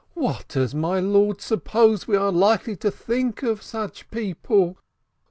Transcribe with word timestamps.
What 0.15 0.47
does 0.47 0.73
my 0.73 0.99
lord 0.99 1.41
suppose 1.41 2.07
we 2.07 2.15
are 2.17 2.31
likely 2.31 2.75
to 2.77 2.89
think 2.89 3.43
of 3.43 3.61
such 3.61 4.09
people? 4.09 4.77